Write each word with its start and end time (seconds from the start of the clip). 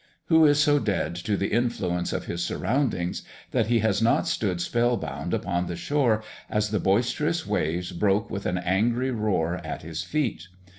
Who 0.29 0.47
is 0.47 0.57
so 0.59 0.79
dead 0.79 1.13
to 1.17 1.37
the 1.37 1.49
influences 1.53 2.11
of 2.11 2.25
his 2.25 2.43
surroundings 2.43 3.21
that 3.51 3.67
he 3.67 3.81
has 3.81 4.01
not 4.01 4.27
stood 4.27 4.59
spell 4.59 4.97
bound 4.97 5.31
upon 5.31 5.67
the 5.67 5.75
shore 5.75 6.23
as 6.49 6.71
the 6.71 6.79
boisterous 6.79 7.45
waves 7.45 7.91
broke 7.91 8.31
with 8.31 8.47
an 8.47 8.57
angry 8.57 9.11
roar 9.11 9.57
at 9.63 9.83
his 9.83 10.01
feet? 10.01 10.47